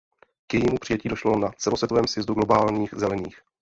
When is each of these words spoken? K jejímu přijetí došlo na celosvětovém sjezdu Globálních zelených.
K 0.47 0.53
jejímu 0.53 0.77
přijetí 0.77 1.09
došlo 1.09 1.39
na 1.39 1.51
celosvětovém 1.57 2.07
sjezdu 2.07 2.33
Globálních 2.33 2.93
zelených. 2.97 3.41